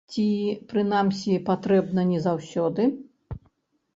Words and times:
Ці, 0.13 0.23
прынамсі, 0.71 1.33
патрэбна 1.49 2.01
не 2.11 2.19
заўсёды? 2.25 2.87